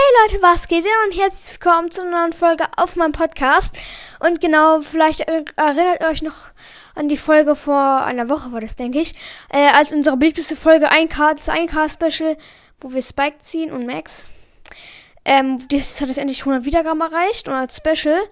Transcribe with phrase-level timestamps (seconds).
[0.00, 0.86] Hey Leute, was geht?
[1.04, 3.76] Und herzlich willkommen zu einer neuen Folge auf meinem Podcast.
[4.18, 6.52] Und genau, vielleicht erinnert ihr euch noch
[6.94, 9.14] an die Folge vor einer Woche, war das, denke ich.
[9.50, 12.38] Äh, als unsere beliebteste Folge 1K, das 1K-Special,
[12.80, 14.28] wo wir Spike ziehen und Max.
[15.26, 17.48] Ähm, das hat jetzt endlich 100 Wiedergaben erreicht.
[17.48, 18.22] Und als Special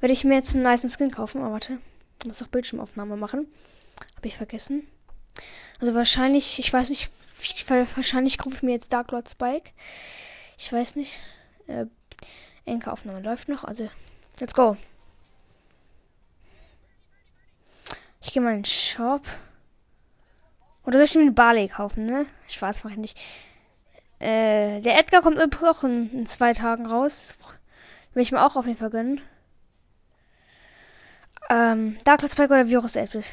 [0.00, 1.38] werde ich mir jetzt einen nice Skin kaufen.
[1.40, 1.78] Aber oh, warte,
[2.20, 3.46] ich muss auch Bildschirmaufnahme machen.
[4.16, 4.86] Habe ich vergessen.
[5.80, 7.08] Also wahrscheinlich, ich weiß nicht,
[7.96, 9.70] wahrscheinlich rufe ich mir jetzt Dark Lord Spike.
[10.56, 11.22] Ich weiß nicht.
[11.66, 11.86] Äh,
[12.64, 13.64] Enke-Aufnahme läuft noch.
[13.64, 13.88] Also,
[14.40, 14.76] let's go.
[18.20, 19.26] Ich gehe mal in den Shop.
[20.84, 22.26] Oder soll ich mir einen Barley kaufen, ne?
[22.48, 23.18] Spaß mache ich nicht.
[24.18, 27.36] Äh, der Edgar kommt auch in, in, zwei Tagen raus.
[28.12, 29.20] Will ich mir auch auf jeden Fall gönnen.
[31.50, 33.32] Ähm, Dark Lord Spike oder Virus Elvis?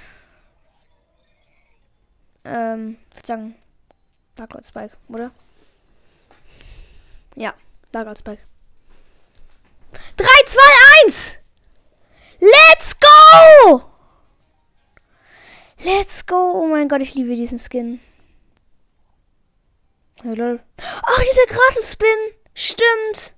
[2.44, 3.56] Ähm, ich würde sagen
[4.36, 5.32] Dark Lord Spike, oder?
[7.36, 7.54] Ja,
[7.94, 8.42] Lagerspike.
[10.18, 10.60] 3, 2,
[11.06, 11.38] 1!
[12.40, 13.84] Let's go!
[15.84, 16.36] Let's go!
[16.36, 18.00] Oh mein Gott, ich liebe diesen Skin.
[20.24, 22.08] Ach, dieser Gratis-Spin!
[22.54, 23.36] Stimmt!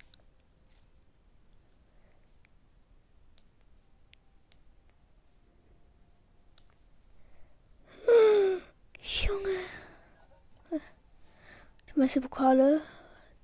[9.02, 9.50] Junge.
[10.72, 12.82] Die meiste Pokale.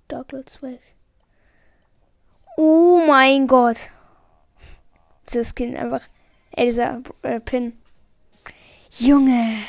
[0.09, 0.81] Dark Lords weg.
[2.57, 3.91] Oh mein Gott.
[5.29, 6.01] Dieser Skin einfach.
[6.51, 7.77] Ey, dieser äh, Pin.
[8.91, 9.63] Junge.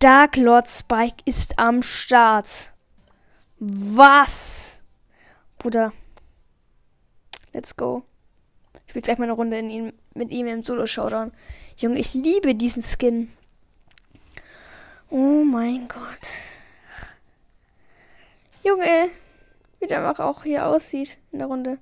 [0.00, 2.72] Dark Lord Spike ist am Start.
[3.60, 4.82] Was?
[5.58, 5.92] Bruder.
[7.52, 8.02] Let's go.
[8.86, 11.32] Ich will gleich mal eine Runde in ihn, mit ihm im Solo-Showdown.
[11.76, 13.30] Junge, ich liebe diesen Skin.
[15.10, 16.26] Oh mein Gott.
[18.62, 19.10] Junge,
[19.80, 21.78] wie der einfach auch hier aussieht in der Runde.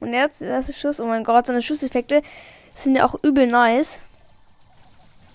[0.00, 1.00] Und jetzt der erste Schuss.
[1.00, 2.22] Oh mein Gott, seine Schusseffekte
[2.74, 4.00] sind ja auch übel nice.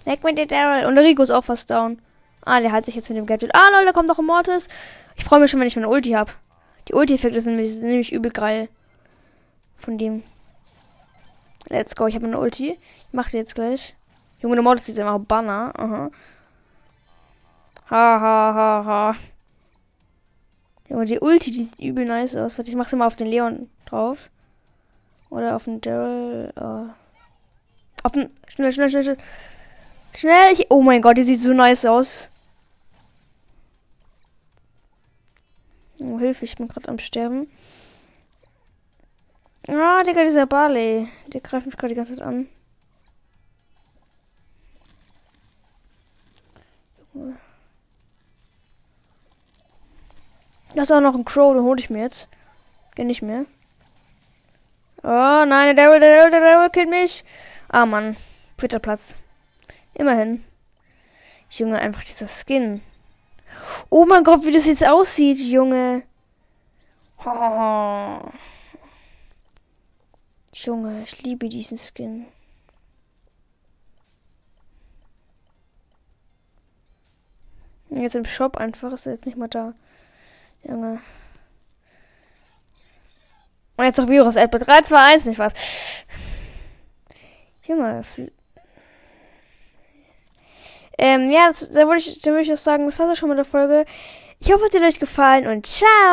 [0.05, 0.85] Weg mit der Daryl.
[0.85, 2.01] Und der Rico ist auch fast down.
[2.43, 3.53] Ah, der hat sich jetzt mit dem Gadget.
[3.53, 4.67] Ah, Leute, kommt noch ein Mortis.
[5.15, 6.31] Ich freue mich schon, wenn ich meine Ulti habe.
[6.87, 8.69] Die Ulti-Effekte sind nämlich, sind nämlich übel geil.
[9.77, 10.23] Von dem.
[11.69, 12.07] Let's go.
[12.07, 12.77] Ich habe eine Ulti.
[13.07, 13.95] Ich mache die jetzt gleich.
[14.39, 15.71] Junge, der Mortis ist einfach Banner.
[15.77, 16.11] Aha.
[17.91, 19.15] Ha, ha, ha, ha.
[20.87, 22.57] Junge, die Ulti, die sieht übel nice aus.
[22.57, 24.29] Ich mach's immer auf den Leon drauf.
[25.29, 26.53] Oder auf den Daryl.
[26.55, 26.89] Uh.
[28.03, 28.29] Auf den.
[28.47, 29.17] Schnell, schnell, schnell, schnell.
[30.15, 30.53] Schnell.
[30.53, 32.31] Ich, oh mein Gott, die sieht so nice aus.
[35.99, 37.49] Oh, Hilfe, ich bin gerade am Sterben.
[39.67, 41.09] Ah, Digga, dieser Barley.
[41.27, 42.47] Der greift mich gerade die ganze Zeit an.
[47.13, 47.37] Junge.
[50.75, 52.29] Da ist auch noch ein Crow, den hole ich mir jetzt.
[52.95, 53.45] Geh nicht mehr.
[55.03, 57.25] Oh nein, der Daryl, der Daryl, der Daryl killt mich.
[57.67, 58.15] Ah Mann,
[58.57, 59.19] vierter Platz.
[59.93, 60.43] Immerhin.
[61.49, 62.81] Junge, einfach dieser Skin.
[63.89, 66.03] Oh mein Gott, wie das jetzt aussieht, Junge.
[67.25, 68.19] Oh.
[70.53, 72.25] Junge, ich liebe diesen Skin.
[77.89, 79.73] Jetzt im Shop einfach, ist er jetzt nicht mal da.
[80.63, 81.01] Junge.
[83.77, 85.53] Und jetzt noch Virus Apple 3, 2, 1, nicht was.
[87.67, 88.03] Junge.
[90.97, 93.37] Ähm, ja, das, da würde ich, da ich auch sagen, das war's auch schon mit
[93.37, 93.85] der Folge.
[94.39, 95.87] Ich hoffe, es hat euch gefallen und ciao!